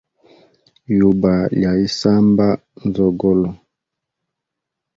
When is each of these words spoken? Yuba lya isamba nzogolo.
Yuba 0.97 1.33
lya 1.57 1.71
isamba 1.87 2.47
nzogolo. 2.87 3.49